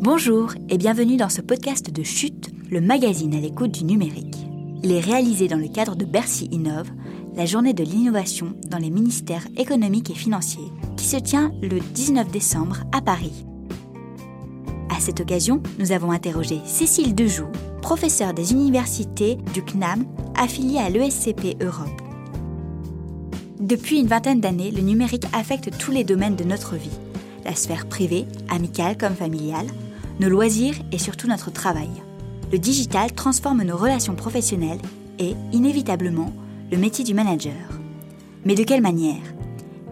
Bonjour 0.00 0.52
et 0.68 0.78
bienvenue 0.78 1.16
dans 1.16 1.28
ce 1.28 1.40
podcast 1.40 1.90
de 1.90 2.04
Chute, 2.04 2.52
le 2.70 2.80
magazine 2.80 3.34
à 3.34 3.40
l'écoute 3.40 3.72
du 3.72 3.82
numérique. 3.82 4.36
Il 4.84 4.92
est 4.92 5.00
réalisé 5.00 5.48
dans 5.48 5.56
le 5.56 5.66
cadre 5.66 5.96
de 5.96 6.04
Bercy 6.04 6.48
Innove, 6.52 6.88
la 7.34 7.46
journée 7.46 7.72
de 7.72 7.82
l'innovation 7.82 8.54
dans 8.68 8.78
les 8.78 8.90
ministères 8.90 9.48
économiques 9.56 10.10
et 10.10 10.14
financiers, 10.14 10.70
qui 10.96 11.04
se 11.04 11.16
tient 11.16 11.50
le 11.62 11.80
19 11.80 12.30
décembre 12.30 12.84
à 12.92 13.00
Paris. 13.00 13.44
À 14.88 15.00
cette 15.00 15.18
occasion, 15.18 15.64
nous 15.80 15.90
avons 15.90 16.12
interrogé 16.12 16.60
Cécile 16.64 17.16
Dejoux, 17.16 17.50
professeure 17.82 18.34
des 18.34 18.52
universités 18.52 19.36
du 19.52 19.64
CNAM 19.64 20.06
affiliée 20.36 20.78
à 20.78 20.90
l'ESCP 20.90 21.60
Europe. 21.60 22.02
Depuis 23.58 23.98
une 23.98 24.06
vingtaine 24.06 24.40
d'années, 24.40 24.70
le 24.70 24.82
numérique 24.82 25.26
affecte 25.32 25.76
tous 25.76 25.90
les 25.90 26.04
domaines 26.04 26.36
de 26.36 26.44
notre 26.44 26.76
vie. 26.76 26.96
La 27.44 27.56
sphère 27.56 27.86
privée, 27.86 28.26
amicale 28.48 28.96
comme 28.96 29.16
familiale, 29.16 29.66
nos 30.20 30.28
loisirs 30.28 30.74
et 30.92 30.98
surtout 30.98 31.28
notre 31.28 31.52
travail. 31.52 31.90
Le 32.50 32.58
digital 32.58 33.12
transforme 33.12 33.62
nos 33.62 33.76
relations 33.76 34.14
professionnelles 34.14 34.80
et, 35.18 35.34
inévitablement, 35.52 36.32
le 36.70 36.76
métier 36.76 37.04
du 37.04 37.14
manager. 37.14 37.54
Mais 38.44 38.54
de 38.54 38.64
quelle 38.64 38.82
manière? 38.82 39.22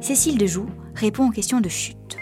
Cécile 0.00 0.38
Dejoux 0.38 0.68
répond 0.94 1.28
aux 1.28 1.32
questions 1.32 1.60
de 1.60 1.68
chute. 1.68 2.16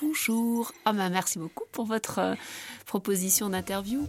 Bonjour. 0.00 0.72
Ah 0.84 0.92
bah 0.92 1.08
merci 1.08 1.38
beaucoup 1.38 1.64
pour 1.72 1.86
votre 1.86 2.18
euh, 2.18 2.34
proposition 2.84 3.48
d'interview. 3.48 4.06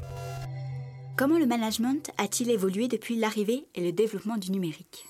Comment 1.15 1.37
le 1.37 1.45
management 1.45 2.11
a-t-il 2.17 2.49
évolué 2.49 2.87
depuis 2.87 3.15
l'arrivée 3.15 3.65
et 3.75 3.81
le 3.81 3.91
développement 3.91 4.37
du 4.37 4.51
numérique? 4.51 5.05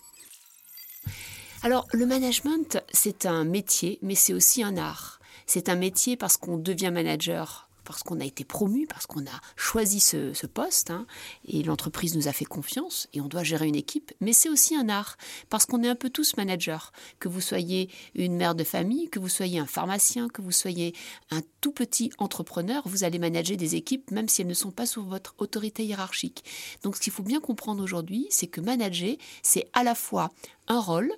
Alors, 1.68 1.86
le 1.92 2.06
management, 2.06 2.82
c'est 2.94 3.26
un 3.26 3.44
métier, 3.44 4.00
mais 4.02 4.16
c'est 4.16 4.32
aussi 4.32 4.64
un 4.64 4.78
art. 4.78 5.20
C'est 5.48 5.68
un 5.68 5.76
métier 5.76 6.16
parce 6.16 6.38
qu'on 6.38 6.56
devient 6.56 6.92
manager, 6.94 7.68
parce 7.84 8.04
qu'on 8.04 8.22
a 8.22 8.24
été 8.24 8.46
promu, 8.46 8.88
parce 8.88 9.06
qu'on 9.06 9.26
a 9.26 9.42
choisi 9.58 10.00
ce, 10.00 10.46
poste, 10.46 10.92
hein, 10.92 11.06
et 11.46 11.64
l'entreprise 11.64 12.16
nous 12.16 12.30
a 12.30 12.32
fait 12.32 12.46
confiance, 12.46 13.10
et 13.12 13.20
on 13.20 13.28
doit 13.28 13.44
gérer 13.44 13.68
une 13.68 13.76
équipe, 13.76 14.14
mais 14.22 14.32
c'est 14.32 14.48
aussi 14.48 14.78
un 14.78 14.88
art, 14.88 15.18
parce 15.50 15.66
qu'on 15.66 15.84
est 15.84 15.90
un 15.90 15.96
peu 15.96 16.10
tous 16.10 16.38
managers. 16.38 16.94
Que 17.20 17.28
vous 17.28 17.42
soyez 17.42 17.90
une 18.16 18.38
mère 18.38 18.56
de 18.56 18.64
famille, 18.64 19.10
que 19.10 19.20
vous 19.20 19.28
soyez 19.28 19.60
un 19.60 19.66
pharmacien, 19.66 20.30
que 20.30 20.42
vous 20.42 20.54
soyez 20.54 20.96
un 21.32 21.42
tout 21.60 21.74
petit 21.74 22.12
entrepreneur, 22.18 22.82
vous 22.86 23.04
allez 23.04 23.20
manager 23.20 23.58
des 23.58 23.76
équipes, 23.76 24.10
même 24.12 24.30
si 24.30 24.40
elles 24.40 24.48
ne 24.48 24.54
sont 24.54 24.72
pas 24.72 24.86
sous 24.86 25.04
votre 25.04 25.36
autorité 25.40 25.84
hiérarchique. 25.84 26.46
Donc 26.84 26.96
ce 26.96 27.02
qu'il 27.02 27.12
faut 27.12 27.24
bien 27.24 27.42
comprendre 27.42 27.84
aujourd'hui, 27.84 28.26
c'est 28.30 28.48
que 28.48 28.62
manager, 28.62 29.18
c'est 29.44 29.70
à 29.74 29.84
la 29.84 29.96
fois 29.96 30.32
un 30.70 30.80
rôle, 30.80 31.12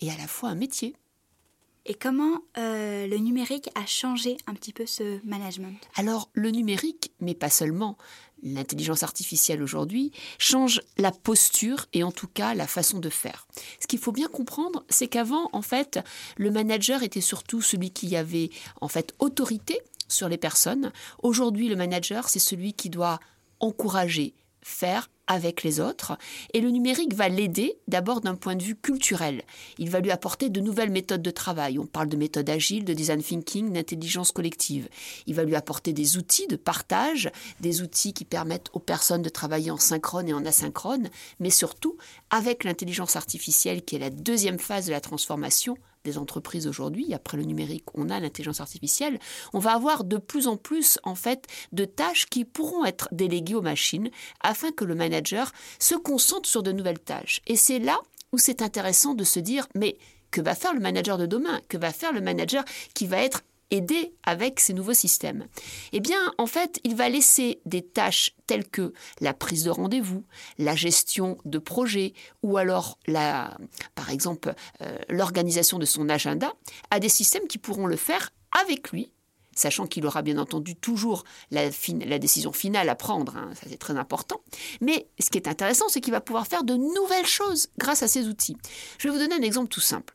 et 0.00 0.10
à 0.10 0.16
la 0.16 0.26
fois 0.26 0.50
un 0.50 0.54
métier. 0.54 0.94
Et 1.88 1.94
comment 1.94 2.40
euh, 2.58 3.06
le 3.06 3.16
numérique 3.18 3.70
a 3.76 3.86
changé 3.86 4.36
un 4.48 4.54
petit 4.54 4.72
peu 4.72 4.86
ce 4.86 5.24
management? 5.24 5.78
Alors 5.94 6.28
le 6.32 6.50
numérique, 6.50 7.12
mais 7.20 7.34
pas 7.34 7.48
seulement, 7.48 7.96
l'intelligence 8.42 9.04
artificielle 9.04 9.62
aujourd'hui, 9.62 10.10
change 10.38 10.82
la 10.98 11.12
posture 11.12 11.86
et 11.92 12.02
en 12.02 12.10
tout 12.10 12.26
cas 12.26 12.54
la 12.54 12.66
façon 12.66 12.98
de 12.98 13.08
faire. 13.08 13.46
Ce 13.80 13.86
qu'il 13.86 14.00
faut 14.00 14.10
bien 14.10 14.26
comprendre, 14.26 14.84
c'est 14.88 15.06
qu'avant, 15.06 15.48
en 15.52 15.62
fait, 15.62 16.00
le 16.36 16.50
manager 16.50 17.04
était 17.04 17.20
surtout 17.20 17.62
celui 17.62 17.90
qui 17.90 18.16
avait 18.16 18.50
en 18.80 18.88
fait 18.88 19.14
autorité 19.20 19.80
sur 20.08 20.28
les 20.28 20.38
personnes. 20.38 20.92
Aujourd'hui, 21.22 21.68
le 21.68 21.76
manager, 21.76 22.28
c'est 22.28 22.40
celui 22.40 22.72
qui 22.72 22.90
doit 22.90 23.20
encourager, 23.60 24.34
faire 24.66 25.08
avec 25.28 25.62
les 25.62 25.80
autres. 25.80 26.18
Et 26.52 26.60
le 26.60 26.70
numérique 26.70 27.14
va 27.14 27.28
l'aider 27.28 27.78
d'abord 27.86 28.20
d'un 28.20 28.34
point 28.34 28.56
de 28.56 28.62
vue 28.62 28.74
culturel. 28.74 29.42
Il 29.78 29.90
va 29.90 30.00
lui 30.00 30.10
apporter 30.10 30.50
de 30.50 30.60
nouvelles 30.60 30.90
méthodes 30.90 31.22
de 31.22 31.30
travail. 31.30 31.78
On 31.78 31.86
parle 31.86 32.08
de 32.08 32.16
méthode 32.16 32.50
agile, 32.50 32.84
de 32.84 32.92
design 32.92 33.22
thinking, 33.22 33.72
d'intelligence 33.72 34.32
collective. 34.32 34.88
Il 35.26 35.34
va 35.34 35.44
lui 35.44 35.54
apporter 35.54 35.92
des 35.92 36.16
outils 36.16 36.48
de 36.48 36.56
partage, 36.56 37.30
des 37.60 37.80
outils 37.80 38.12
qui 38.12 38.24
permettent 38.24 38.70
aux 38.72 38.80
personnes 38.80 39.22
de 39.22 39.28
travailler 39.28 39.70
en 39.70 39.78
synchrone 39.78 40.28
et 40.28 40.34
en 40.34 40.44
asynchrone, 40.44 41.10
mais 41.38 41.50
surtout 41.50 41.96
avec 42.30 42.64
l'intelligence 42.64 43.14
artificielle 43.14 43.84
qui 43.84 43.96
est 43.96 44.00
la 44.00 44.10
deuxième 44.10 44.58
phase 44.58 44.86
de 44.86 44.92
la 44.92 45.00
transformation 45.00 45.76
des 46.06 46.18
entreprises 46.18 46.66
aujourd'hui, 46.66 47.12
après 47.12 47.36
le 47.36 47.42
numérique, 47.42 47.84
on 47.94 48.08
a 48.08 48.18
l'intelligence 48.20 48.60
artificielle, 48.60 49.18
on 49.52 49.58
va 49.58 49.72
avoir 49.72 50.04
de 50.04 50.16
plus 50.16 50.46
en 50.46 50.56
plus 50.56 50.98
en 51.02 51.14
fait 51.14 51.46
de 51.72 51.84
tâches 51.84 52.26
qui 52.26 52.44
pourront 52.44 52.84
être 52.84 53.08
déléguées 53.12 53.54
aux 53.54 53.62
machines 53.62 54.10
afin 54.40 54.72
que 54.72 54.84
le 54.84 54.94
manager 54.94 55.52
se 55.78 55.94
concentre 55.94 56.48
sur 56.48 56.62
de 56.62 56.72
nouvelles 56.72 57.00
tâches. 57.00 57.40
Et 57.46 57.56
c'est 57.56 57.78
là 57.78 57.98
où 58.32 58.38
c'est 58.38 58.62
intéressant 58.62 59.14
de 59.14 59.24
se 59.24 59.40
dire 59.40 59.66
mais 59.74 59.98
que 60.30 60.40
va 60.40 60.54
faire 60.54 60.74
le 60.74 60.80
manager 60.80 61.18
de 61.18 61.26
demain? 61.26 61.60
Que 61.68 61.78
va 61.78 61.92
faire 61.92 62.12
le 62.12 62.20
manager 62.20 62.64
qui 62.94 63.06
va 63.06 63.22
être 63.22 63.42
aider 63.70 64.14
avec 64.22 64.60
ces 64.60 64.72
nouveaux 64.72 64.94
systèmes 64.94 65.46
Eh 65.92 66.00
bien, 66.00 66.18
en 66.38 66.46
fait, 66.46 66.80
il 66.84 66.94
va 66.94 67.08
laisser 67.08 67.60
des 67.66 67.82
tâches 67.82 68.32
telles 68.46 68.68
que 68.68 68.92
la 69.20 69.34
prise 69.34 69.64
de 69.64 69.70
rendez-vous, 69.70 70.24
la 70.58 70.76
gestion 70.76 71.38
de 71.44 71.58
projets 71.58 72.14
ou 72.42 72.56
alors, 72.56 72.98
la, 73.06 73.56
par 73.94 74.10
exemple, 74.10 74.54
euh, 74.82 74.98
l'organisation 75.08 75.78
de 75.78 75.84
son 75.84 76.08
agenda 76.08 76.54
à 76.90 77.00
des 77.00 77.08
systèmes 77.08 77.46
qui 77.48 77.58
pourront 77.58 77.86
le 77.86 77.96
faire 77.96 78.30
avec 78.62 78.90
lui 78.90 79.10
sachant 79.56 79.86
qu'il 79.86 80.06
aura 80.06 80.22
bien 80.22 80.38
entendu 80.38 80.76
toujours 80.76 81.24
la, 81.50 81.70
la 82.04 82.18
décision 82.18 82.52
finale 82.52 82.88
à 82.88 82.94
prendre, 82.94 83.36
hein, 83.36 83.50
ça 83.54 83.66
c'est 83.68 83.78
très 83.78 83.96
important. 83.96 84.42
Mais 84.80 85.08
ce 85.18 85.30
qui 85.30 85.38
est 85.38 85.48
intéressant, 85.48 85.88
c'est 85.88 86.00
qu'il 86.00 86.12
va 86.12 86.20
pouvoir 86.20 86.46
faire 86.46 86.62
de 86.62 86.74
nouvelles 86.74 87.26
choses 87.26 87.68
grâce 87.78 88.02
à 88.02 88.08
ces 88.08 88.28
outils. 88.28 88.56
Je 88.98 89.08
vais 89.08 89.14
vous 89.14 89.18
donner 89.18 89.34
un 89.34 89.42
exemple 89.42 89.68
tout 89.68 89.80
simple. 89.80 90.14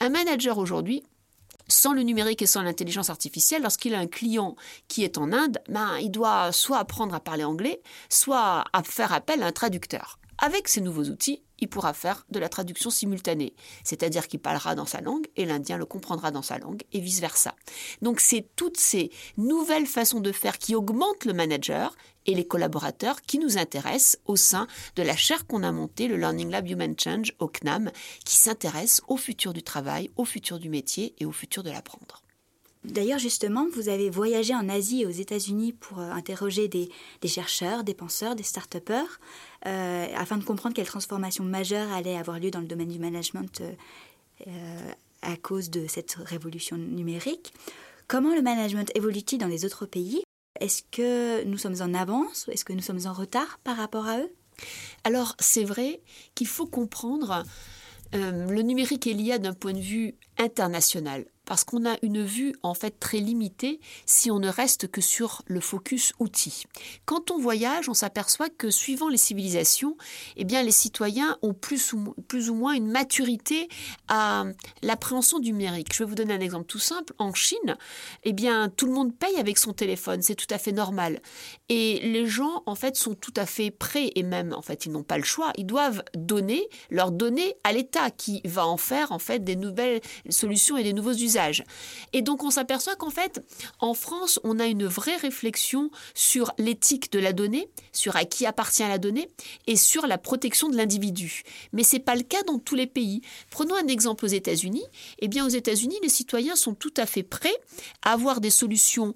Un 0.00 0.10
manager 0.10 0.58
aujourd'hui 0.58 1.02
sans 1.68 1.92
le 1.92 2.02
numérique 2.02 2.42
et 2.42 2.46
sans 2.46 2.62
l'intelligence 2.62 3.10
artificielle, 3.10 3.62
lorsqu'il 3.62 3.94
a 3.94 3.98
un 3.98 4.06
client 4.06 4.56
qui 4.88 5.04
est 5.04 5.18
en 5.18 5.32
Inde, 5.32 5.58
ben, 5.68 5.98
il 5.98 6.10
doit 6.10 6.52
soit 6.52 6.78
apprendre 6.78 7.14
à 7.14 7.20
parler 7.20 7.44
anglais, 7.44 7.80
soit 8.08 8.64
faire 8.84 9.12
appel 9.12 9.42
à 9.42 9.46
un 9.46 9.52
traducteur. 9.52 10.18
Avec 10.38 10.68
ces 10.68 10.80
nouveaux 10.80 11.04
outils, 11.04 11.43
il 11.58 11.68
pourra 11.68 11.92
faire 11.92 12.26
de 12.30 12.38
la 12.38 12.48
traduction 12.48 12.90
simultanée, 12.90 13.54
c'est-à-dire 13.82 14.28
qu'il 14.28 14.40
parlera 14.40 14.74
dans 14.74 14.86
sa 14.86 15.00
langue 15.00 15.26
et 15.36 15.44
l'Indien 15.44 15.78
le 15.78 15.86
comprendra 15.86 16.30
dans 16.30 16.42
sa 16.42 16.58
langue 16.58 16.82
et 16.92 17.00
vice-versa. 17.00 17.54
Donc 18.02 18.20
c'est 18.20 18.46
toutes 18.56 18.78
ces 18.78 19.10
nouvelles 19.36 19.86
façons 19.86 20.20
de 20.20 20.32
faire 20.32 20.58
qui 20.58 20.74
augmentent 20.74 21.24
le 21.24 21.32
manager 21.32 21.94
et 22.26 22.34
les 22.34 22.46
collaborateurs 22.46 23.22
qui 23.22 23.38
nous 23.38 23.58
intéressent 23.58 24.18
au 24.24 24.36
sein 24.36 24.66
de 24.96 25.02
la 25.02 25.16
chaire 25.16 25.46
qu'on 25.46 25.62
a 25.62 25.72
montée, 25.72 26.08
le 26.08 26.16
Learning 26.16 26.50
Lab 26.50 26.68
Human 26.68 26.94
Change 26.98 27.34
au 27.38 27.48
CNAM, 27.48 27.90
qui 28.24 28.36
s'intéresse 28.36 29.02
au 29.08 29.16
futur 29.16 29.52
du 29.52 29.62
travail, 29.62 30.10
au 30.16 30.24
futur 30.24 30.58
du 30.58 30.68
métier 30.68 31.14
et 31.18 31.26
au 31.26 31.32
futur 31.32 31.62
de 31.62 31.70
l'apprendre. 31.70 32.23
D'ailleurs, 32.84 33.18
justement, 33.18 33.66
vous 33.72 33.88
avez 33.88 34.10
voyagé 34.10 34.54
en 34.54 34.68
Asie 34.68 35.02
et 35.02 35.06
aux 35.06 35.10
États-Unis 35.10 35.72
pour 35.72 36.00
euh, 36.00 36.10
interroger 36.10 36.68
des, 36.68 36.90
chercheurs, 37.26 37.82
des 37.82 37.94
penseurs, 37.94 38.36
des 38.36 38.42
start-upers, 38.42 39.20
euh, 39.66 40.06
afin 40.14 40.36
de 40.36 40.44
comprendre 40.44 40.74
quelle 40.74 40.86
transformation 40.86 41.44
majeure 41.44 41.90
allait 41.92 42.16
avoir 42.16 42.38
lieu 42.38 42.50
dans 42.50 42.60
le 42.60 42.66
domaine 42.66 42.88
du 42.88 42.98
management 42.98 43.62
euh, 44.46 44.92
à 45.22 45.36
cause 45.38 45.70
de 45.70 45.86
cette 45.86 46.16
révolution 46.16 46.76
numérique. 46.76 47.54
Comment 48.06 48.34
le 48.34 48.42
management 48.42 48.90
évolue-t-il 48.94 49.38
dans 49.38 49.46
les 49.46 49.64
autres 49.64 49.86
pays? 49.86 50.22
Est-ce 50.60 50.82
que 50.92 51.42
nous 51.44 51.56
sommes 51.56 51.80
en 51.80 51.94
avance 51.94 52.46
ou 52.46 52.50
est-ce 52.50 52.66
que 52.66 52.74
nous 52.74 52.82
sommes 52.82 53.06
en 53.06 53.14
retard 53.14 53.58
par 53.64 53.78
rapport 53.78 54.06
à 54.06 54.18
eux? 54.18 54.30
Alors, 55.04 55.34
c'est 55.38 55.64
vrai 55.64 56.00
qu'il 56.34 56.46
faut 56.46 56.66
comprendre 56.66 57.44
le 58.12 58.62
numérique 58.62 59.08
est 59.08 59.12
lié 59.12 59.40
d'un 59.40 59.54
point 59.54 59.72
de 59.72 59.80
vue 59.80 60.14
international 60.38 61.24
parce 61.44 61.64
qu'on 61.64 61.86
a 61.86 61.96
une 62.02 62.22
vue 62.22 62.54
en 62.62 62.74
fait 62.74 62.98
très 62.98 63.18
limitée 63.18 63.80
si 64.06 64.30
on 64.30 64.38
ne 64.38 64.48
reste 64.48 64.88
que 64.88 65.00
sur 65.00 65.42
le 65.46 65.60
focus 65.60 66.12
outil. 66.18 66.64
Quand 67.04 67.30
on 67.30 67.38
voyage, 67.38 67.88
on 67.88 67.94
s'aperçoit 67.94 68.48
que 68.48 68.70
suivant 68.70 69.08
les 69.08 69.18
civilisations, 69.18 69.96
eh 70.36 70.44
bien 70.44 70.62
les 70.62 70.72
citoyens 70.72 71.36
ont 71.42 71.54
plus 71.54 71.92
ou, 71.92 72.14
plus 72.28 72.50
ou 72.50 72.54
moins 72.54 72.72
une 72.72 72.90
maturité 72.90 73.68
à 74.08 74.44
l'appréhension 74.82 75.38
numérique. 75.38 75.92
Je 75.92 76.04
vais 76.04 76.08
vous 76.08 76.14
donner 76.14 76.34
un 76.34 76.40
exemple 76.40 76.66
tout 76.66 76.78
simple. 76.78 77.12
En 77.18 77.34
Chine, 77.34 77.76
eh 78.24 78.32
bien 78.32 78.68
tout 78.68 78.86
le 78.86 78.92
monde 78.92 79.14
paye 79.14 79.36
avec 79.36 79.58
son 79.58 79.72
téléphone, 79.72 80.22
c'est 80.22 80.34
tout 80.34 80.52
à 80.52 80.58
fait 80.58 80.72
normal. 80.72 81.20
Et 81.68 82.00
les 82.00 82.26
gens 82.26 82.62
en 82.66 82.74
fait 82.74 82.96
sont 82.96 83.14
tout 83.14 83.34
à 83.36 83.46
fait 83.46 83.70
prêts 83.70 84.12
et 84.14 84.22
même 84.22 84.52
en 84.52 84.62
fait 84.62 84.86
ils 84.86 84.92
n'ont 84.92 85.02
pas 85.02 85.18
le 85.18 85.24
choix, 85.24 85.52
ils 85.56 85.66
doivent 85.66 86.02
donner 86.14 86.68
leurs 86.90 87.10
données 87.10 87.54
à 87.64 87.72
l'État 87.72 88.10
qui 88.10 88.40
va 88.44 88.66
en 88.66 88.76
faire 88.76 89.12
en 89.12 89.18
fait 89.18 89.40
des 89.40 89.56
nouvelles 89.56 90.00
solutions 90.30 90.76
et 90.76 90.82
des 90.82 90.92
nouveaux 90.92 91.12
usages 91.12 91.33
et 92.12 92.22
donc 92.22 92.44
on 92.44 92.50
s'aperçoit 92.50 92.96
qu'en 92.96 93.10
fait, 93.10 93.42
en 93.80 93.94
France, 93.94 94.40
on 94.44 94.58
a 94.58 94.66
une 94.66 94.86
vraie 94.86 95.16
réflexion 95.16 95.90
sur 96.14 96.52
l'éthique 96.58 97.12
de 97.12 97.18
la 97.18 97.32
donnée, 97.32 97.68
sur 97.92 98.16
à 98.16 98.24
qui 98.24 98.46
appartient 98.46 98.82
la 98.82 98.98
donnée 98.98 99.28
et 99.66 99.76
sur 99.76 100.06
la 100.06 100.18
protection 100.18 100.68
de 100.68 100.76
l'individu. 100.76 101.42
Mais 101.72 101.82
ce 101.82 101.96
n'est 101.96 102.02
pas 102.02 102.14
le 102.14 102.22
cas 102.22 102.42
dans 102.44 102.58
tous 102.58 102.74
les 102.74 102.86
pays. 102.86 103.22
Prenons 103.50 103.74
un 103.74 103.88
exemple 103.88 104.24
aux 104.24 104.28
États-Unis. 104.28 104.84
Eh 105.18 105.28
bien, 105.28 105.44
aux 105.44 105.50
États-Unis, 105.50 105.98
les 106.02 106.08
citoyens 106.08 106.56
sont 106.56 106.74
tout 106.74 106.94
à 106.96 107.06
fait 107.06 107.22
prêts 107.22 107.56
à 108.02 108.12
avoir 108.12 108.40
des 108.40 108.50
solutions 108.50 109.14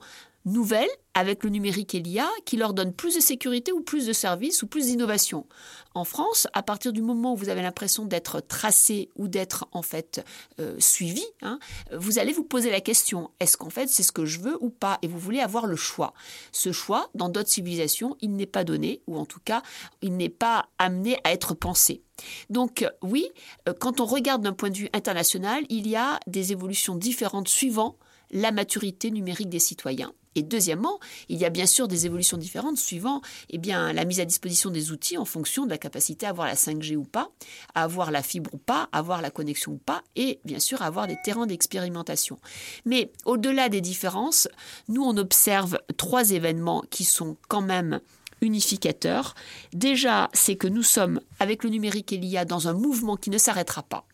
nouvelles 0.53 0.89
avec 1.15 1.43
le 1.43 1.51
numérique 1.51 1.95
et 1.95 2.01
l'IA 2.01 2.29
qui 2.45 2.57
leur 2.57 2.75
donnent 2.75 2.93
plus 2.93 3.17
de 3.17 3.21
sécurité 3.21 3.73
ou 3.73 3.81
plus 3.81 4.07
de 4.07 4.13
services 4.13 4.63
ou 4.63 4.69
plus 4.69 4.87
d'innovation. 4.87 5.47
En 5.95 6.05
France, 6.05 6.47
à 6.53 6.63
partir 6.63 6.93
du 6.93 7.03
moment 7.03 7.33
où 7.33 7.37
vous 7.37 7.49
avez 7.49 7.63
l'impression 7.63 8.05
d'être 8.05 8.41
tracé 8.41 9.11
ou 9.17 9.27
d'être 9.27 9.67
en 9.73 9.83
fait 9.83 10.25
euh, 10.61 10.77
suivi, 10.79 11.25
hein, 11.43 11.59
vous 11.93 12.21
allez 12.21 12.33
vous 12.33 12.45
poser 12.45 12.71
la 12.71 12.81
question 12.81 13.31
est-ce 13.41 13.57
qu'en 13.57 13.71
fait 13.71 13.89
c'est 13.89 14.05
ce 14.05 14.13
que 14.13 14.27
je 14.27 14.39
veux 14.39 14.57
ou 14.63 14.71
pas? 14.71 14.99
Et 15.03 15.09
vous 15.09 15.19
voulez 15.19 15.41
avoir 15.41 15.67
le 15.67 15.75
choix. 15.75 16.15
Ce 16.53 16.71
choix, 16.71 17.11
dans 17.15 17.29
d'autres 17.29 17.51
civilisations, 17.51 18.17
il 18.21 18.35
n'est 18.35 18.47
pas 18.47 18.63
donné 18.63 19.03
ou 19.09 19.17
en 19.17 19.27
tout 19.27 19.41
cas, 19.45 19.63
il 20.03 20.17
n'est 20.17 20.29
pas 20.29 20.69
amené 20.79 21.19
à 21.25 21.33
être 21.33 21.55
pensé. 21.55 22.03
Donc 22.49 22.87
oui, 23.03 23.29
euh, 23.69 23.75
quand 23.79 24.01
on 24.01 24.07
regarde 24.07 24.43
d'un 24.43 24.53
point 24.53 24.71
de 24.71 24.77
vue 24.77 24.89
international, 24.93 25.65
il 25.69 25.89
y 25.89 25.97
a 25.97 26.21
des 26.29 26.53
évolutions 26.53 26.95
différentes 26.95 27.49
suivant 27.49 27.97
la 28.31 28.53
maturité 28.53 29.11
numérique 29.11 29.49
des 29.49 29.59
citoyens. 29.59 30.13
Et 30.35 30.43
deuxièmement, 30.43 30.99
il 31.29 31.39
y 31.39 31.45
a 31.45 31.51
bien 31.51 31.67
sûr 31.67 31.89
des 31.89 32.07
évolutions 32.07 32.37
différentes 32.37 32.79
suivant 32.79 33.21
eh 33.51 33.59
la 33.59 34.05
mise 34.05 34.21
à 34.21 34.25
disposition 34.25 34.71
des 34.71 34.93
outils 34.93 35.19
en 35.19 35.25
fonction 35.25 35.65
de 35.65 35.71
la 35.71 35.79
capacité 35.79 36.27
à 36.27 36.31
avoir 36.31 36.47
la 36.47 36.55
5G 36.55 36.97
ou 36.97 37.05
pas, 37.05 37.31
à 37.75 37.83
avoir 37.85 38.11
la 38.11 38.23
fibre 38.23 38.51
ou 38.55 38.59
pas, 38.59 38.89
à 38.93 38.99
avoir 38.99 39.21
la 39.21 39.31
connexion 39.31 39.73
ou 39.73 39.79
pas, 39.79 40.03
et 40.17 40.41
bien 40.45 40.59
sûr 40.59 40.83
à 40.83 40.87
avoir 40.87 41.07
des 41.07 41.17
terrains 41.23 41.47
d'expérimentation. 41.47 42.39
Mais 42.85 43.13
au-delà 43.25 43.69
des 43.69 43.81
différences, 43.81 44.49
nous 44.89 45.03
on 45.03 45.17
observe 45.17 45.79
trois 45.97 46.31
événements 46.31 46.85
qui 46.91 47.05
sont 47.05 47.37
quand 47.49 47.63
même 47.63 48.01
unificateurs. 48.41 49.35
Déjà, 49.73 50.29
c'est 50.33 50.57
que 50.57 50.69
nous 50.69 50.83
sommes, 50.83 51.21
avec 51.41 51.65
le 51.65 51.71
numérique 51.71 52.13
et 52.13 52.17
l'IA, 52.17 52.45
dans 52.45 52.69
un 52.69 52.73
mouvement 52.73 53.17
qui 53.17 53.31
ne 53.31 53.39
s'arrêtera 53.39 53.83
pas. 53.83 54.05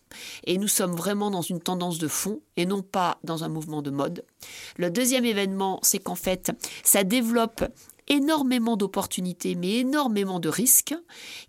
Et 0.45 0.59
nous 0.59 0.69
sommes 0.69 0.95
vraiment 0.95 1.31
dans 1.31 1.43
une 1.43 1.61
tendance 1.61 1.99
de 1.99 2.09
fond 2.09 2.41
et 2.57 2.67
non 2.67 2.83
pas 2.83 3.19
dans 3.25 3.45
un 3.45 3.49
mouvement 3.49 3.83
de 3.83 3.91
mode. 3.91 4.25
Le 4.77 4.91
deuxième 4.91 5.25
événement, 5.25 5.81
c'est 5.83 5.99
qu'en 5.99 6.15
fait, 6.15 6.53
ça 6.83 7.05
développe 7.05 7.65
énormément 8.09 8.77
d'opportunités, 8.77 9.55
mais 9.55 9.79
énormément 9.79 10.41
de 10.41 10.49
risques, 10.49 10.95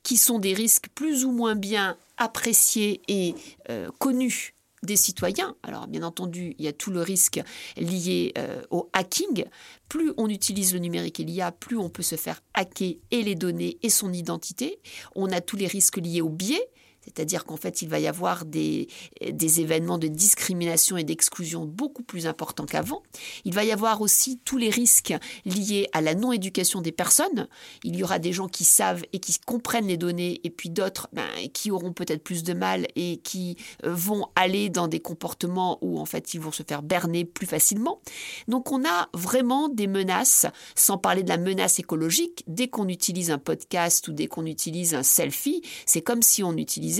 qui 0.04 0.18
sont 0.18 0.40
des 0.40 0.54
risques 0.54 0.88
plus 0.96 1.26
ou 1.26 1.32
moins 1.32 1.56
bien 1.56 1.98
appréciés 2.18 3.02
et 3.08 3.36
euh, 3.70 3.90
connus 4.00 4.56
des 4.84 4.96
citoyens. 4.96 5.56
Alors 5.64 5.88
bien 5.88 6.04
entendu, 6.04 6.56
il 6.58 6.66
y 6.66 6.68
a 6.68 6.74
tout 6.74 6.92
le 6.92 7.02
risque 7.02 7.42
lié 7.76 8.34
euh, 8.38 8.62
au 8.70 8.90
hacking. 8.94 9.46
Plus 9.90 10.14
on 10.18 10.30
utilise 10.30 10.74
le 10.74 10.80
numérique 10.80 11.20
et 11.20 11.24
l'IA, 11.24 11.52
plus 11.52 11.78
on 11.78 11.90
peut 11.90 12.04
se 12.04 12.16
faire 12.16 12.42
hacker 12.54 12.96
et 13.12 13.24
les 13.24 13.36
données 13.36 13.78
et 13.82 13.90
son 13.90 14.14
identité. 14.14 14.80
On 15.16 15.32
a 15.32 15.42
tous 15.42 15.58
les 15.58 15.68
risques 15.68 15.98
liés 15.98 16.22
au 16.22 16.30
biais 16.30 16.70
c'est-à-dire 17.06 17.46
qu'en 17.46 17.58
fait, 17.58 17.82
il 17.82 17.90
va 17.90 18.00
y 18.00 18.08
avoir 18.08 18.46
des, 18.46 18.88
des 19.22 19.62
événements 19.62 19.98
de 19.98 20.08
discrimination 20.08 20.98
et 20.98 21.04
d'exclusion 21.04 21.66
beaucoup 21.66 22.04
plus 22.04 22.28
importants 22.28 22.66
qu'avant. 22.66 23.04
Il 23.46 23.54
va 23.54 23.64
y 23.64 23.72
avoir 23.72 24.02
aussi 24.02 24.40
tous 24.44 24.58
les 24.58 24.70
risques 24.70 25.14
liés 25.46 25.88
à 25.94 26.02
la 26.02 26.16
non-éducation 26.16 26.82
des 26.82 26.92
personnes. 26.92 27.48
Il 27.84 27.96
y 27.96 28.04
aura 28.04 28.20
des 28.20 28.34
gens 28.34 28.48
qui 28.48 28.64
savent 28.64 29.04
et 29.14 29.20
qui 29.20 29.38
comprennent 29.46 29.88
les 29.88 29.98
données, 29.98 30.42
et 30.44 30.50
puis 30.50 30.70
d'autres 30.70 31.08
ben, 31.14 31.28
qui 31.54 31.72
auront 31.72 31.94
peut-être 31.94 32.24
plus 32.24 32.44
de 32.44 32.54
mal 32.54 32.88
et 32.96 33.18
qui 33.18 33.58
euh, 33.84 33.94
vont 33.94 34.28
aller 34.36 34.70
dans 34.70 34.88
des 34.88 35.00
comportements 35.00 35.78
où 35.82 36.00
en 36.00 36.06
fait 36.06 36.34
ils 36.34 36.40
vont 36.40 36.52
se 36.52 36.64
faire 36.64 36.82
berner 36.82 37.26
plus 37.26 37.48
facilement. 37.48 38.02
Donc 38.48 38.72
on 38.72 38.84
a 38.86 39.10
vraiment 39.14 39.70
des 39.70 39.88
menaces, 39.88 40.46
sans 40.76 40.98
parler 40.98 41.24
de 41.24 41.30
la 41.30 41.38
menace 41.38 41.80
écologique. 41.80 42.44
Dès 42.48 42.68
qu'on 42.68 42.88
utilise 42.88 43.32
un 43.32 43.38
podcast 43.38 44.08
ou 44.08 44.14
dès 44.14 44.28
qu'on 44.28 44.46
utilise 44.46 44.96
un 44.96 45.04
selfie, 45.04 45.62
c'est 45.86 46.02
comme 46.02 46.22
si 46.22 46.44
on 46.44 46.56
utilisait 46.58 46.95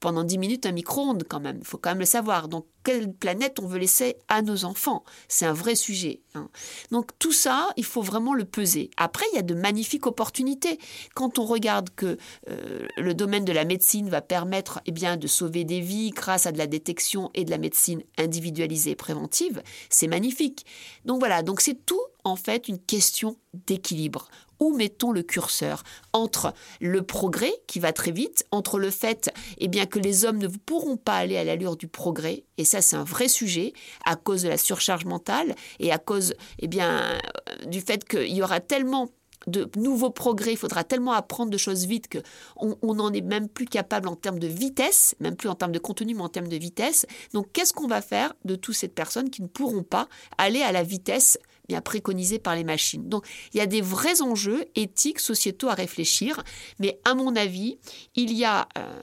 pendant 0.00 0.24
10 0.24 0.38
minutes 0.38 0.66
un 0.66 0.72
micro-ondes 0.72 1.24
quand 1.28 1.40
même. 1.40 1.58
Il 1.60 1.66
faut 1.66 1.78
quand 1.78 1.90
même 1.90 1.98
le 2.00 2.04
savoir. 2.04 2.48
Donc, 2.48 2.66
quelle 2.84 3.12
planète 3.12 3.58
on 3.60 3.66
veut 3.66 3.78
laisser 3.78 4.16
à 4.28 4.40
nos 4.40 4.64
enfants? 4.64 5.04
C'est 5.28 5.44
un 5.44 5.52
vrai 5.52 5.74
sujet. 5.74 6.20
Hein. 6.34 6.48
Donc, 6.90 7.10
tout 7.18 7.32
ça, 7.32 7.68
il 7.76 7.84
faut 7.84 8.02
vraiment 8.02 8.34
le 8.34 8.44
peser. 8.44 8.90
Après, 8.96 9.26
il 9.32 9.36
y 9.36 9.38
a 9.38 9.42
de 9.42 9.54
magnifiques 9.54 10.06
opportunités. 10.06 10.78
Quand 11.14 11.38
on 11.38 11.44
regarde 11.44 11.90
que 11.94 12.16
euh, 12.48 12.86
le 12.96 13.14
domaine 13.14 13.44
de 13.44 13.52
la 13.52 13.64
médecine 13.64 14.08
va 14.08 14.22
permettre 14.22 14.80
eh 14.86 14.92
bien, 14.92 15.16
de 15.16 15.26
sauver 15.26 15.64
des 15.64 15.80
vies 15.80 16.10
grâce 16.10 16.46
à 16.46 16.52
de 16.52 16.58
la 16.58 16.66
détection 16.66 17.30
et 17.34 17.44
de 17.44 17.50
la 17.50 17.58
médecine 17.58 18.02
individualisée 18.16 18.92
et 18.92 18.96
préventive, 18.96 19.62
c'est 19.90 20.08
magnifique. 20.08 20.64
Donc 21.04 21.18
voilà, 21.18 21.42
donc 21.42 21.60
c'est 21.60 21.84
tout 21.84 22.00
en 22.24 22.36
fait 22.36 22.68
une 22.68 22.78
question 22.78 23.36
d'équilibre 23.66 24.28
où 24.60 24.74
mettons 24.74 25.12
le 25.12 25.22
curseur? 25.22 25.82
Entre 26.12 26.52
le 26.80 27.02
progrès 27.02 27.52
qui 27.66 27.78
va 27.78 27.92
très 27.92 28.10
vite, 28.10 28.44
entre 28.50 28.78
le 28.78 28.90
fait 28.90 29.30
eh 29.58 29.68
bien, 29.68 29.86
que 29.86 29.98
les 29.98 30.24
hommes 30.24 30.38
ne 30.38 30.48
pourront 30.48 30.96
pas 30.96 31.16
aller 31.16 31.36
à 31.36 31.44
l'allure 31.44 31.76
du 31.76 31.88
progrès, 31.88 32.44
et 32.56 32.64
ça 32.64 32.82
c'est 32.82 32.96
un 32.96 33.04
vrai 33.04 33.28
sujet, 33.28 33.72
à 34.04 34.16
cause 34.16 34.42
de 34.42 34.48
la 34.48 34.58
surcharge 34.58 35.04
mentale 35.04 35.54
et 35.78 35.92
à 35.92 35.98
cause 35.98 36.34
eh 36.58 36.68
bien, 36.68 37.18
du 37.66 37.80
fait 37.80 38.04
qu'il 38.04 38.34
y 38.34 38.42
aura 38.42 38.60
tellement 38.60 39.10
de 39.46 39.70
nouveaux 39.76 40.10
progrès, 40.10 40.52
il 40.52 40.56
faudra 40.56 40.82
tellement 40.84 41.12
apprendre 41.12 41.50
de 41.50 41.56
choses 41.56 41.86
vite 41.86 42.08
qu'on 42.10 42.94
n'en 42.94 43.12
est 43.12 43.20
même 43.20 43.48
plus 43.48 43.66
capable 43.66 44.08
en 44.08 44.16
termes 44.16 44.40
de 44.40 44.48
vitesse, 44.48 45.14
même 45.20 45.36
plus 45.36 45.48
en 45.48 45.54
termes 45.54 45.72
de 45.72 45.78
contenu, 45.78 46.14
mais 46.14 46.22
en 46.22 46.28
termes 46.28 46.48
de 46.48 46.56
vitesse. 46.56 47.06
Donc 47.32 47.52
qu'est-ce 47.52 47.72
qu'on 47.72 47.86
va 47.86 48.02
faire 48.02 48.34
de 48.44 48.56
toutes 48.56 48.74
ces 48.74 48.88
personnes 48.88 49.30
qui 49.30 49.42
ne 49.42 49.46
pourront 49.46 49.84
pas 49.84 50.08
aller 50.38 50.62
à 50.62 50.72
la 50.72 50.82
vitesse 50.82 51.38
bien 51.68 51.80
préconisé 51.80 52.38
par 52.38 52.56
les 52.56 52.64
machines. 52.64 53.08
Donc 53.08 53.26
il 53.52 53.58
y 53.58 53.60
a 53.60 53.66
des 53.66 53.80
vrais 53.80 54.22
enjeux 54.22 54.66
éthiques, 54.74 55.20
sociétaux 55.20 55.68
à 55.68 55.74
réfléchir, 55.74 56.42
mais 56.78 57.00
à 57.04 57.14
mon 57.14 57.36
avis, 57.36 57.78
il 58.14 58.32
y 58.32 58.44
a 58.44 58.68
euh, 58.76 59.00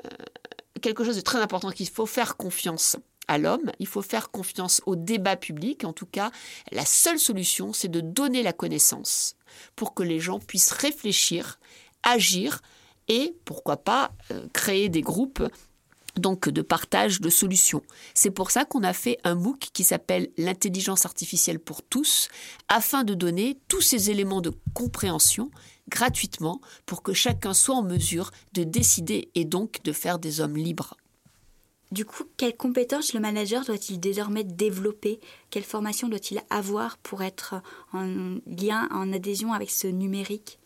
quelque 0.82 1.04
chose 1.04 1.16
de 1.16 1.22
très 1.22 1.40
important 1.40 1.72
qu'il 1.72 1.90
faut 1.90 2.06
faire 2.06 2.38
confiance 2.38 2.98
à 3.28 3.38
l'homme, 3.38 3.72
il 3.80 3.88
faut 3.88 4.02
faire 4.02 4.30
confiance 4.30 4.82
au 4.86 4.96
débat 4.96 5.36
public. 5.36 5.84
En 5.84 5.94
tout 5.94 6.06
cas, 6.06 6.32
la 6.72 6.86
seule 6.86 7.20
solution, 7.20 7.74
c'est 7.74 7.88
de 7.88 8.02
donner 8.02 8.44
la 8.44 8.54
connaissance 8.54 9.36
pour 9.76 9.94
que 9.94 10.04
les 10.04 10.20
gens 10.20 10.40
puissent 10.40 10.72
réfléchir, 10.72 11.60
agir 12.04 12.62
et, 13.08 13.36
pourquoi 13.46 13.78
pas, 13.78 14.12
euh, 14.32 14.48
créer 14.54 14.90
des 14.90 15.02
groupes 15.02 15.44
donc 16.18 16.50
de 16.50 16.62
partage 16.62 17.22
de 17.22 17.30
solutions. 17.30 17.82
C'est 18.14 18.32
pour 18.32 18.52
ça 18.52 18.66
qu'on 18.66 18.84
a 18.84 18.94
fait 18.94 19.18
un 19.24 19.36
MOOC 19.36 19.70
qui 19.74 19.84
s'appelle 19.84 20.30
l'intelligence 20.38 21.06
artificielle 21.06 21.60
pour 21.60 21.84
tous, 21.84 22.30
afin 22.68 23.04
de 23.04 23.14
donner 23.14 23.58
tous 23.68 23.82
ces 23.82 24.10
éléments 24.10 24.42
de 24.42 24.54
compréhension 24.74 25.52
gratuitement 25.90 26.62
pour 26.86 27.04
que 27.04 27.14
chacun 27.14 27.54
soit 27.54 27.76
en 27.76 27.84
mesure 27.84 28.32
de 28.54 28.64
décider 28.64 29.30
et 29.36 29.46
donc 29.46 29.84
de 29.84 29.92
faire 29.92 30.20
des 30.20 30.42
hommes 30.42 30.58
libres. 30.58 30.98
Du 31.92 32.04
coup, 32.04 32.24
quelles 32.36 32.58
compétences 32.58 33.14
le 33.14 33.20
manager 33.20 33.64
doit-il 33.64 34.00
désormais 34.00 34.44
développer? 34.44 35.20
Quelle 35.50 35.64
formation 35.64 36.10
doit-il 36.10 36.42
avoir 36.50 36.98
pour 36.98 37.22
être 37.22 37.62
en 37.94 38.40
lien, 38.48 38.90
en 38.92 39.14
adhésion 39.14 39.54
avec 39.54 39.70
ce 39.70 39.88
numérique? 39.88 40.60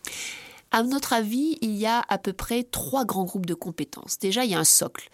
À 0.72 0.84
notre 0.84 1.14
avis, 1.14 1.58
il 1.62 1.76
y 1.76 1.86
a 1.86 2.04
à 2.08 2.18
peu 2.18 2.34
près 2.34 2.64
trois 2.64 3.06
grands 3.06 3.26
groupes 3.26 3.46
de 3.46 3.54
compétences. 3.54 4.20
Déjà, 4.20 4.46
il 4.46 4.52
y 4.52 4.56
a 4.56 4.60
un 4.60 4.64
socle. 4.64 5.10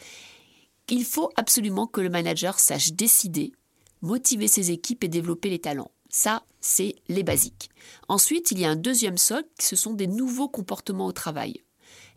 Il 0.89 1.05
faut 1.05 1.29
absolument 1.35 1.87
que 1.87 2.01
le 2.01 2.09
manager 2.09 2.59
sache 2.59 2.93
décider, 2.93 3.53
motiver 4.01 4.47
ses 4.47 4.71
équipes 4.71 5.03
et 5.03 5.07
développer 5.07 5.49
les 5.49 5.59
talents. 5.59 5.91
Ça, 6.09 6.43
c'est 6.61 6.95
les 7.07 7.23
basiques. 7.23 7.69
Ensuite, 8.07 8.51
il 8.51 8.59
y 8.59 8.65
a 8.65 8.69
un 8.69 8.75
deuxième 8.75 9.17
socle, 9.17 9.49
ce 9.59 9.75
sont 9.75 9.93
des 9.93 10.07
nouveaux 10.07 10.49
comportements 10.49 11.07
au 11.07 11.11
travail. 11.11 11.61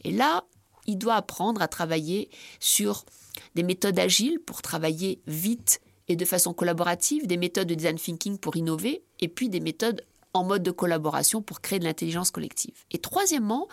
Et 0.05 0.13
là, 0.13 0.45
il 0.87 0.99
doit 0.99 1.15
apprendre 1.15 1.63
à 1.63 1.69
travailler 1.69 2.31
sur 2.61 3.05
des 3.55 3.63
méthodes 3.63 3.99
agiles 3.99 4.41
pour 4.41 4.63
travailler 4.63 5.21
vite 5.27 5.81
et 6.09 6.17
de 6.17 6.25
façon 6.25 6.55
collaborative, 6.55 7.27
des 7.27 7.37
méthodes 7.37 7.69
de 7.69 7.75
design 7.75 7.97
thinking 7.97 8.39
pour 8.39 8.57
innover, 8.57 9.03
et 9.21 9.29
puis 9.29 9.49
des 9.49 9.61
méthodes 9.61 10.03
en 10.39 10.45
mode 10.45 10.63
de 10.63 10.71
collaboration 10.71 11.43
pour 11.43 11.61
créer 11.61 11.79
de 11.79 11.85
l'intelligence 11.85 12.31
collective. 12.31 12.85
Et 12.91 12.99
troisièmement, 12.99 13.69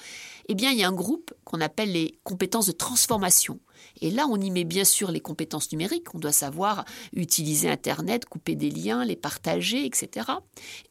eh 0.50 0.56
bien, 0.56 0.72
il 0.72 0.80
y 0.80 0.84
a 0.84 0.88
un 0.88 0.94
groupe 0.94 1.34
qu'on 1.44 1.62
appelle 1.62 1.92
les 1.92 2.20
compétences 2.24 2.68
de 2.68 2.72
transformation. 2.72 3.60
Et 4.02 4.12
là, 4.12 4.28
on 4.30 4.40
y 4.40 4.52
met 4.52 4.64
bien 4.64 4.84
sûr 4.84 5.12
les 5.12 5.20
compétences 5.20 5.72
numériques. 5.72 6.14
On 6.14 6.20
doit 6.20 6.32
savoir 6.32 6.86
utiliser 7.14 7.70
Internet, 7.70 8.26
couper 8.26 8.56
des 8.56 8.70
liens, 8.70 9.06
les 9.06 9.16
partager, 9.16 9.86
etc. 9.86 10.28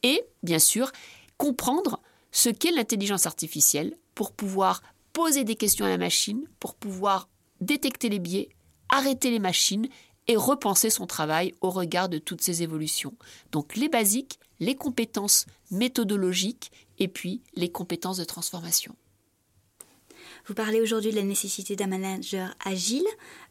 Et 0.03 0.23
bien 0.43 0.59
sûr, 0.59 0.91
comprendre 1.37 2.01
ce 2.31 2.49
qu'est 2.49 2.73
l'intelligence 2.73 3.27
artificielle 3.27 3.97
pour 4.15 4.33
pouvoir 4.33 4.83
poser 5.13 5.45
des 5.45 5.55
questions 5.55 5.87
à 5.87 5.89
la 5.89 5.99
machine, 5.99 6.45
pour 6.61 6.75
pouvoir 6.75 7.29
détecter 7.61 8.09
les 8.09 8.19
biais, 8.19 8.49
arrêter 8.89 9.31
les 9.31 9.39
machines 9.39 9.89
et 10.27 10.37
repenser 10.37 10.91
son 10.91 11.07
travail 11.07 11.55
au 11.61 11.71
regard 11.71 12.09
de 12.09 12.19
toutes 12.19 12.41
ces 12.41 12.63
évolutions. 12.63 13.15
Donc 13.53 13.77
les 13.77 13.89
basiques, 13.89 14.39
les 14.65 14.75
compétences 14.75 15.47
méthodologiques 15.71 16.73
et 16.99 17.09
puis 17.09 17.43
les 17.55 17.71
compétences 17.71 18.17
de 18.17 18.25
transformation. 18.25 18.95
Vous 20.47 20.55
parlez 20.55 20.81
aujourd'hui 20.81 21.11
de 21.11 21.17
la 21.17 21.23
nécessité 21.23 21.77
d'un 21.77 21.87
manager 21.87 22.55
agile. 22.65 23.07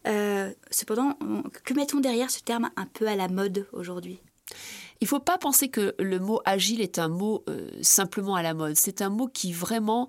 Euh, 0.08 0.52
cependant, 0.70 1.18
que 1.64 1.74
mettons 1.74 2.00
derrière 2.00 2.30
ce 2.30 2.40
terme 2.40 2.70
un 2.76 2.86
peu 2.86 3.08
à 3.08 3.16
la 3.16 3.28
mode 3.28 3.68
aujourd'hui? 3.74 4.20
Il 5.02 5.06
ne 5.06 5.08
faut 5.08 5.20
pas 5.20 5.38
penser 5.38 5.70
que 5.70 5.96
le 6.00 6.20
mot 6.20 6.42
agile 6.46 6.82
est 6.82 7.00
un 7.00 7.08
mot 7.08 7.44
euh, 7.50 7.70
simplement 7.82 8.36
à 8.36 8.44
la 8.44 8.54
mode. 8.54 8.76
C'est 8.76 9.02
un 9.02 9.10
mot 9.10 9.28
qui 9.28 9.52
vraiment 9.52 10.08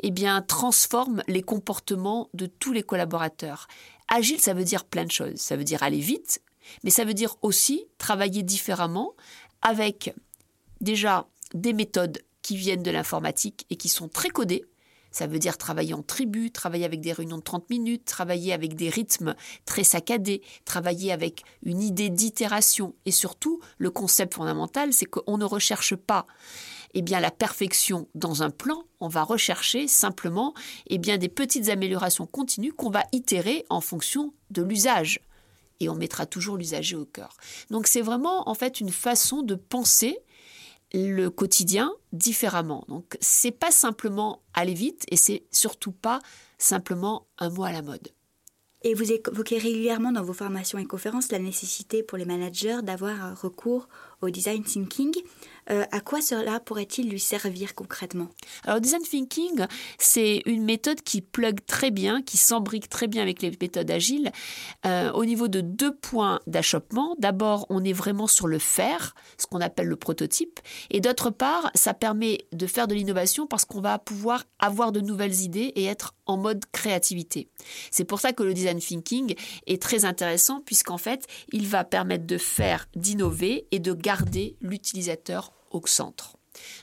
eh 0.00 0.10
bien, 0.10 0.42
transforme 0.42 1.22
les 1.28 1.42
comportements 1.42 2.28
de 2.34 2.46
tous 2.46 2.72
les 2.72 2.82
collaborateurs. 2.82 3.68
Agile, 4.08 4.40
ça 4.40 4.54
veut 4.54 4.64
dire 4.64 4.84
plein 4.84 5.04
de 5.04 5.12
choses. 5.12 5.36
Ça 5.36 5.56
veut 5.56 5.64
dire 5.64 5.82
aller 5.82 6.00
vite, 6.00 6.42
mais 6.82 6.90
ça 6.90 7.04
veut 7.04 7.14
dire 7.14 7.36
aussi 7.42 7.86
travailler 7.98 8.42
différemment 8.42 9.14
avec 9.62 10.14
déjà 10.84 11.26
des 11.54 11.72
méthodes 11.72 12.22
qui 12.42 12.56
viennent 12.56 12.82
de 12.82 12.90
l'informatique 12.90 13.66
et 13.70 13.76
qui 13.76 13.88
sont 13.88 14.08
très 14.08 14.28
codées. 14.28 14.64
Ça 15.10 15.28
veut 15.28 15.38
dire 15.38 15.56
travailler 15.56 15.94
en 15.94 16.02
tribu, 16.02 16.50
travailler 16.50 16.84
avec 16.84 17.00
des 17.00 17.12
réunions 17.12 17.38
de 17.38 17.42
30 17.42 17.70
minutes, 17.70 18.04
travailler 18.04 18.52
avec 18.52 18.74
des 18.74 18.90
rythmes 18.90 19.36
très 19.64 19.84
saccadés, 19.84 20.42
travailler 20.64 21.12
avec 21.12 21.44
une 21.62 21.82
idée 21.82 22.10
d'itération. 22.10 22.94
Et 23.06 23.12
surtout, 23.12 23.60
le 23.78 23.90
concept 23.90 24.34
fondamental, 24.34 24.92
c'est 24.92 25.06
qu'on 25.06 25.38
ne 25.38 25.44
recherche 25.44 25.94
pas 25.94 26.26
eh 26.94 27.02
bien, 27.02 27.20
la 27.20 27.30
perfection 27.30 28.08
dans 28.14 28.42
un 28.42 28.50
plan, 28.50 28.84
on 29.00 29.08
va 29.08 29.24
rechercher 29.24 29.88
simplement 29.88 30.54
eh 30.86 30.98
bien, 30.98 31.18
des 31.18 31.28
petites 31.28 31.68
améliorations 31.68 32.26
continues 32.26 32.72
qu'on 32.72 32.90
va 32.90 33.04
itérer 33.12 33.64
en 33.68 33.80
fonction 33.80 34.32
de 34.50 34.62
l'usage. 34.62 35.20
Et 35.80 35.88
on 35.88 35.96
mettra 35.96 36.24
toujours 36.24 36.56
l'usager 36.56 36.94
au 36.94 37.04
cœur. 37.04 37.36
Donc 37.68 37.88
c'est 37.88 38.00
vraiment 38.00 38.48
en 38.48 38.54
fait 38.54 38.80
une 38.80 38.92
façon 38.92 39.42
de 39.42 39.56
penser 39.56 40.18
le 40.94 41.28
quotidien 41.28 41.92
différemment. 42.12 42.84
Donc 42.88 43.16
c'est 43.20 43.50
pas 43.50 43.70
simplement 43.70 44.42
aller 44.54 44.74
vite 44.74 45.04
et 45.10 45.16
c'est 45.16 45.44
surtout 45.50 45.92
pas 45.92 46.20
simplement 46.58 47.26
un 47.38 47.50
mot 47.50 47.64
à 47.64 47.72
la 47.72 47.82
mode. 47.82 48.08
Et 48.86 48.92
vous 48.92 49.10
évoquez 49.10 49.56
régulièrement 49.56 50.12
dans 50.12 50.22
vos 50.22 50.34
formations 50.34 50.78
et 50.78 50.84
conférences 50.84 51.32
la 51.32 51.38
nécessité 51.38 52.02
pour 52.02 52.18
les 52.18 52.26
managers 52.26 52.80
d'avoir 52.82 53.40
recours 53.40 53.88
au 54.20 54.28
design 54.28 54.62
thinking. 54.62 55.14
Euh, 55.70 55.84
à 55.92 56.00
quoi 56.00 56.20
cela 56.20 56.60
pourrait-il 56.60 57.08
lui 57.08 57.20
servir 57.20 57.74
concrètement? 57.74 58.28
Alors, 58.64 58.80
design 58.80 59.02
thinking, 59.02 59.66
c'est 59.98 60.42
une 60.46 60.64
méthode 60.64 61.00
qui 61.02 61.20
plug 61.20 61.64
très 61.66 61.90
bien, 61.90 62.22
qui 62.22 62.36
s'embrique 62.36 62.88
très 62.88 63.06
bien 63.06 63.22
avec 63.22 63.42
les 63.42 63.50
méthodes 63.60 63.90
agiles, 63.90 64.32
euh, 64.86 65.10
au 65.12 65.24
niveau 65.24 65.48
de 65.48 65.60
deux 65.60 65.94
points 65.94 66.40
d'achoppement. 66.46 67.16
D'abord, 67.18 67.66
on 67.70 67.84
est 67.84 67.92
vraiment 67.92 68.26
sur 68.26 68.46
le 68.46 68.58
faire, 68.58 69.14
ce 69.38 69.46
qu'on 69.46 69.60
appelle 69.60 69.86
le 69.86 69.96
prototype, 69.96 70.60
et 70.90 71.00
d'autre 71.00 71.30
part, 71.30 71.70
ça 71.74 71.94
permet 71.94 72.46
de 72.52 72.66
faire 72.66 72.88
de 72.88 72.94
l'innovation 72.94 73.46
parce 73.46 73.64
qu'on 73.64 73.80
va 73.80 73.98
pouvoir 73.98 74.44
avoir 74.58 74.92
de 74.92 75.00
nouvelles 75.00 75.40
idées 75.42 75.72
et 75.76 75.84
être 75.84 76.14
en 76.26 76.36
mode 76.36 76.64
créativité. 76.72 77.48
C'est 77.90 78.04
pour 78.04 78.20
ça 78.20 78.32
que 78.32 78.42
le 78.42 78.54
design 78.54 78.78
thinking 78.78 79.34
est 79.66 79.80
très 79.80 80.04
intéressant 80.04 80.60
puisqu'en 80.60 80.98
fait, 80.98 81.26
il 81.52 81.66
va 81.66 81.84
permettre 81.84 82.26
de 82.26 82.38
faire, 82.38 82.86
d'innover 82.94 83.66
et 83.70 83.78
de 83.78 83.92
garder 83.92 84.56
l'utilisateur 84.60 85.53
au 85.74 85.86
centre. 85.86 86.36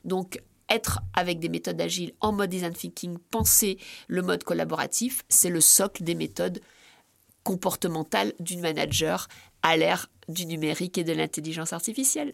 Donc, 0.06 0.42
être 0.70 1.02
avec 1.14 1.40
des 1.40 1.50
méthodes 1.50 1.82
agiles 1.82 2.14
en 2.22 2.32
mode 2.32 2.50
design 2.50 2.74
thinking, 2.74 3.18
penser 3.18 3.78
le 4.08 4.22
mode 4.22 4.44
collaboratif, 4.44 5.24
c'est 5.28 5.50
le 5.50 5.62
socle 5.62 6.04
des 6.04 6.16
méthodes 6.16 6.62
comportementales 7.44 8.34
d'une 8.40 8.62
manager 8.62 9.28
à 9.64 9.76
l'ère 9.76 10.10
du 10.28 10.46
numérique 10.46 10.98
et 10.98 11.04
de 11.04 11.14
l'intelligence 11.14 11.74
artificielle. 11.74 12.34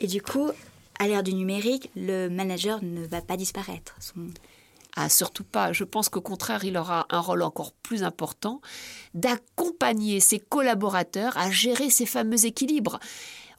Et 0.00 0.06
du 0.06 0.22
coup, 0.22 0.50
à 0.98 1.08
l'ère 1.08 1.22
du 1.22 1.34
numérique, 1.34 1.90
le 1.96 2.28
manager 2.28 2.82
ne 2.82 3.06
va 3.06 3.20
pas 3.20 3.36
disparaître. 3.36 3.96
Ah, 4.96 5.08
surtout 5.08 5.44
pas. 5.44 5.72
Je 5.72 5.82
pense 5.82 6.08
qu'au 6.08 6.20
contraire, 6.20 6.64
il 6.64 6.76
aura 6.76 7.06
un 7.10 7.18
rôle 7.18 7.42
encore 7.42 7.72
plus 7.72 8.04
important 8.04 8.60
d'accompagner 9.14 10.20
ses 10.20 10.38
collaborateurs 10.38 11.36
à 11.36 11.50
gérer 11.50 11.90
ces 11.90 12.06
fameux 12.06 12.46
équilibres. 12.46 13.00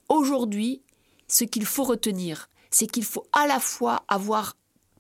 Aujourd'hui, 0.08 0.82
ce 1.28 1.44
qu'il 1.44 1.66
faut 1.66 1.84
retenir, 1.84 2.50
c'est 2.70 2.88
qu'il 2.88 3.04
faut 3.04 3.26
à 3.32 3.48
la 3.48 3.60
fois 3.60 4.04
avoir 4.08 4.56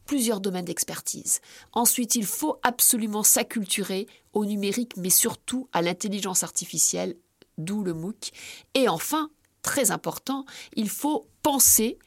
plusieurs 0.05 0.39
domaines 0.39 0.65
d'expertise. 0.65 1.41
Ensuite, 1.73 2.15
il 2.15 2.25
faut 2.25 2.59
absolument 2.63 3.23
s'acculturer 3.23 4.07
au 4.33 4.45
numérique, 4.45 4.95
mais 4.97 5.09
surtout 5.09 5.67
à 5.73 5.81
l'intelligence 5.81 6.43
artificielle, 6.43 7.15
d'où 7.57 7.83
le 7.83 7.93
MOOC. 7.93 8.31
Et 8.75 8.87
enfin, 8.87 9.29
très 9.61 9.91
important, 9.91 10.45
il 10.75 10.89
faut 10.89 11.27
penser 11.41 11.97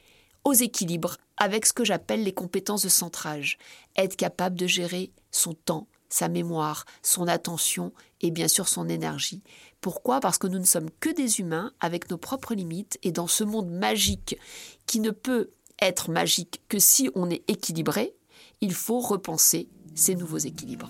aux 0.43 0.53
équilibres 0.53 1.17
avec 1.37 1.65
ce 1.65 1.73
que 1.73 1.85
j'appelle 1.85 2.23
les 2.23 2.33
compétences 2.33 2.83
de 2.83 2.89
centrage. 2.89 3.57
Être 3.97 4.15
capable 4.15 4.57
de 4.57 4.67
gérer 4.67 5.11
son 5.31 5.53
temps, 5.53 5.87
sa 6.09 6.27
mémoire, 6.27 6.85
son 7.03 7.27
attention 7.27 7.93
et 8.21 8.31
bien 8.31 8.47
sûr 8.47 8.67
son 8.67 8.89
énergie. 8.89 9.41
Pourquoi? 9.81 10.19
Parce 10.19 10.37
que 10.37 10.47
nous 10.47 10.59
ne 10.59 10.65
sommes 10.65 10.89
que 10.99 11.09
des 11.09 11.39
humains 11.39 11.71
avec 11.79 12.09
nos 12.09 12.17
propres 12.17 12.53
limites 12.53 12.97
et 13.03 13.11
dans 13.11 13.27
ce 13.27 13.43
monde 13.43 13.69
magique 13.69 14.37
qui 14.85 14.99
ne 14.99 15.11
peut 15.11 15.51
être 15.81 16.11
magique 16.11 16.61
que 16.67 16.79
si 16.79 17.09
on 17.15 17.29
est 17.29 17.43
équilibré, 17.47 18.13
il 18.61 18.73
faut 18.73 18.99
repenser 18.99 19.69
ces 19.95 20.15
nouveaux 20.15 20.37
équilibres. 20.37 20.89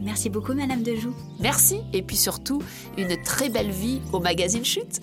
Merci 0.00 0.30
beaucoup 0.30 0.54
Madame 0.54 0.82
Dejoux. 0.82 1.14
Merci 1.40 1.80
et 1.92 2.02
puis 2.02 2.16
surtout 2.16 2.62
une 2.96 3.20
très 3.22 3.48
belle 3.48 3.70
vie 3.70 4.00
au 4.12 4.20
magazine 4.20 4.64
Chute. 4.64 5.00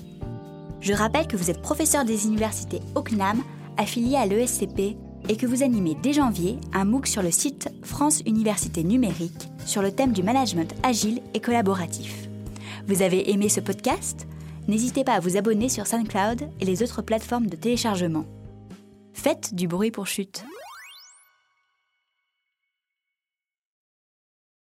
Je 0.79 0.93
rappelle 0.93 1.27
que 1.27 1.35
vous 1.35 1.49
êtes 1.49 1.61
professeur 1.61 2.05
des 2.05 2.25
universités 2.25 2.79
au 2.95 3.01
CNAM, 3.01 3.43
affilié 3.77 4.15
à 4.15 4.25
l'ESCP 4.25 4.95
et 5.29 5.37
que 5.37 5.45
vous 5.45 5.63
animez 5.63 5.95
dès 6.01 6.13
janvier 6.13 6.57
un 6.73 6.85
MOOC 6.85 7.07
sur 7.07 7.21
le 7.21 7.31
site 7.31 7.69
France 7.83 8.21
Université 8.25 8.83
Numérique 8.83 9.49
sur 9.65 9.81
le 9.81 9.91
thème 9.91 10.11
du 10.11 10.23
management 10.23 10.73
agile 10.83 11.21
et 11.33 11.39
collaboratif. 11.39 12.27
Vous 12.87 13.01
avez 13.01 13.31
aimé 13.31 13.49
ce 13.49 13.59
podcast? 13.59 14.27
N'hésitez 14.67 15.03
pas 15.03 15.13
à 15.13 15.19
vous 15.19 15.37
abonner 15.37 15.69
sur 15.69 15.87
SoundCloud 15.87 16.49
et 16.59 16.65
les 16.65 16.83
autres 16.83 17.01
plateformes 17.01 17.47
de 17.47 17.55
téléchargement. 17.55 18.25
Faites 19.13 19.53
du 19.55 19.67
bruit 19.67 19.91
pour 19.91 20.07
chute. 20.07 20.43